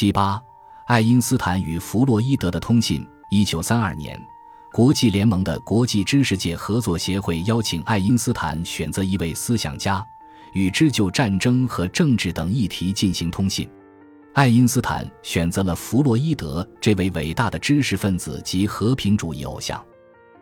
[0.00, 0.42] 七八，
[0.86, 3.06] 爱因斯坦与弗洛伊德的通信。
[3.28, 4.18] 一九三二年，
[4.72, 10.02] 国际联盟的国际知识界合作协会邀请爱因斯坦选择一位思想家，
[10.54, 13.68] 与之就战争和政治等议题进行通信。
[14.32, 19.84] 爱因斯坦选择了弗洛伊德这位伟大的知识分子及和平主义偶像。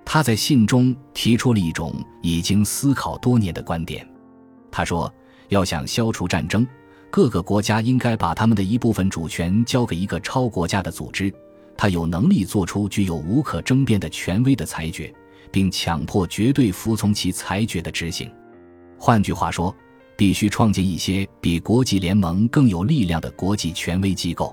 [0.05, 4.09] 他在信中提出了一种已经思考多年的观点。
[4.71, 5.13] 他说
[5.51, 6.65] ：“要想消除战争，
[7.11, 11.33] 各个国家应该把他们的一部分主权交给一个超国家的组织，
[11.77, 15.13] 他有能力做出具有无可争辩的权威的裁决，
[15.51, 18.31] 并强迫绝对服从其裁决的执行。
[18.99, 19.75] 换句话说。”
[20.19, 24.53] 必须创建一些比国际联盟更有力量的国际权威机构。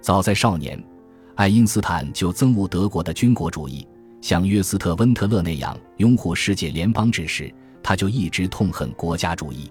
[0.00, 0.82] 早在少年，
[1.34, 3.86] 爱因斯坦就憎恶德国的军国主义，
[4.22, 7.52] 像约斯特·温特勒那样拥护世界联邦制时，
[7.82, 9.70] 他就一直痛恨国家主义。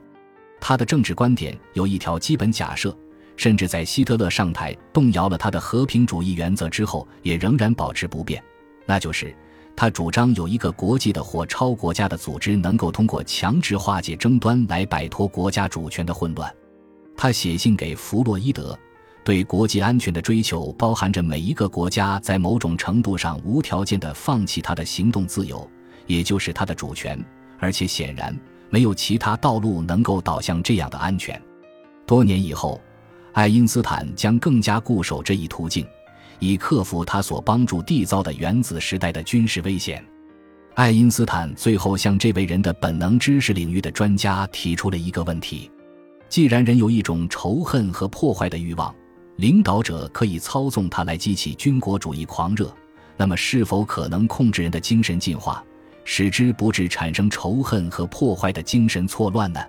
[0.66, 2.98] 他的政治观点有一条基本假设，
[3.36, 8.42] 甚至在希特勒上台动摇了他的和平主义原则之后，也仍然保持不变，
[8.86, 9.36] 那就是。
[9.76, 16.50] 他主张有一个国际的或超国家的组织，能够通过强制化解争端来摆脱国家主权的混乱。
[17.18, 18.80] 他写信给弗洛伊德，
[19.22, 25.70] 对国际安全的追求包含着每一个国家在某种程度上无条件地放弃他的行动自由，
[26.08, 27.22] 也就是他的主权，
[27.60, 28.34] 而且显然
[28.74, 31.40] 没有其他道路能够导向这样的安全。
[32.08, 32.82] 多年以后，
[33.34, 35.86] 爱因斯坦将更加固守这一途径。
[36.40, 40.04] 以克服他所帮助缔造的原子时代的军事危险，
[40.74, 45.70] 爱因斯坦最后向这位人的本能知识领域的专家提出了一个问题：
[46.28, 48.94] 既然人有一种仇恨和破坏的欲望，
[49.36, 52.76] 领导者可以操纵他来激起军国主义狂热，
[53.18, 55.64] 那么是否可能控制人的精神进化，
[56.06, 59.60] 使之不致产生仇恨和破坏的精神错乱呢？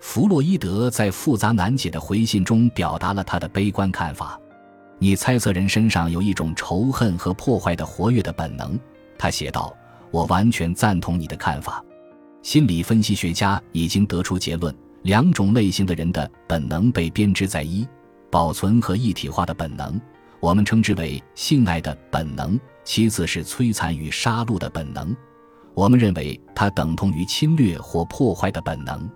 [0.00, 4.38] 弗洛伊德在复杂难解的回信中表达了他的悲观看法。
[4.98, 8.78] 你猜测人身上有一种仇恨和破坏的活跃的本能，
[9.18, 9.74] 他写道
[10.12, 11.82] ：“我完全赞同你的看法。
[12.42, 17.86] 心理分析学家已经得出结论，两种类型的人的本能被编织在一：
[18.30, 20.00] 保存和一体化的本能，
[20.40, 25.16] 我们称之为性爱的本能；其次是摧残与杀戮的本能，
[25.74, 29.08] 我们认为它等同于侵略或破坏的本能。”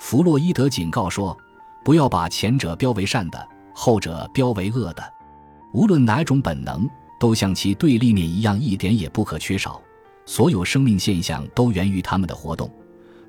[0.00, 1.36] 弗洛伊德警告说
[1.84, 5.02] ：“不要把前者标为善的。”后者标为恶的，
[5.72, 6.86] 无论哪种本能，
[7.18, 9.80] 都像其对立面一样，一点也不可缺少。
[10.26, 12.70] 所有生命现象都源于他们的活动，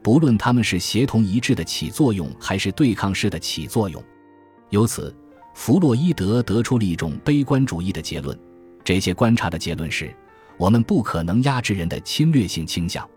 [0.04, 4.04] 不论他们是协同一致的起作用，还是对抗式的起作用。
[4.72, 5.16] 由此，
[5.54, 8.38] 弗洛伊德得出了一种悲观主义的结论。
[8.84, 10.14] 这些观察的结论是：
[10.58, 13.08] 我们不可能压制人的侵略性倾向。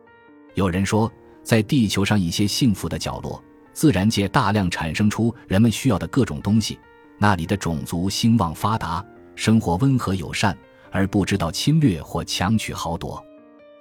[0.54, 1.10] 有人说，
[1.42, 6.78] 在地球上一些幸福的角落，自然界大量产生出人们需要的各种东西。
[7.18, 10.56] 那里的种族兴旺发达，生活温和友善，
[10.90, 13.22] 而不知道侵略或强取豪夺。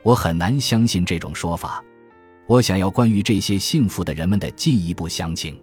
[0.03, 1.83] 我很难相信这种说法。
[2.45, 5.57] 我想要关于这些幸福的人们的进一步详情。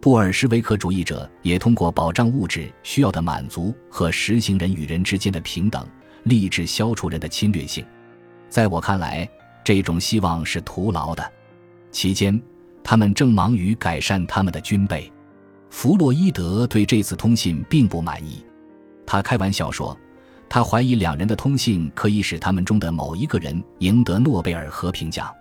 [0.00, 5.86] 布尔什维克主义者也通过保障物质需要的满足和实行人与人之间的平等，
[6.24, 7.84] 立志消除人的侵略性。
[8.48, 9.28] 在我看来，
[9.64, 11.32] 这种希望是徒劳的。
[11.90, 12.40] 期间，
[12.82, 15.10] 他们正忙于改善他们的军备。
[15.70, 18.44] 弗洛伊德对这次通信并不满意，
[19.06, 19.96] 他开玩笑说，
[20.48, 25.32] 他怀疑两人的通信可以使他们中的某一个人赢得诺贝尔和平奖。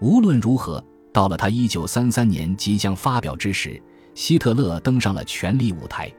[0.00, 3.82] 无论如何，到了他1933年即将发表之时，
[4.14, 6.12] 希特勒登上了权力舞台，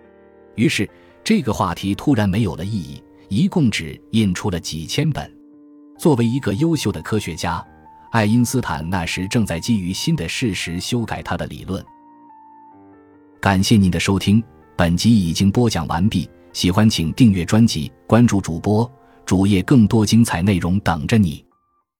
[0.55, 0.89] 于是
[1.23, 3.03] 这个话题突然没有了意义。
[3.33, 5.29] 一共只印出了几千本。
[5.97, 7.65] 作为一个优秀的科学家，
[8.11, 11.83] 爱因斯坦那时正在基于新的事实修改他的理论。
[13.39, 14.41] 感谢您的收听，
[14.75, 16.29] 本集已经播讲完毕。
[16.53, 18.89] 喜欢请订阅专辑，关注主播
[19.25, 21.43] 主页，更多精彩内容等着你。